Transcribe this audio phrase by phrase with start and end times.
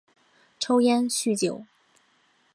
[0.59, 1.63] 抽烟酗酒